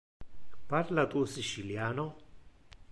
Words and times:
Parla 0.71 1.03
tu 1.11 1.21
siciliano? 1.33 2.05